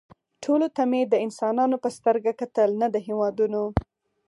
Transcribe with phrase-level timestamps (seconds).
[0.43, 3.61] ټولو ته مې د انسانانو په سترګه کتل نه د هېوادونو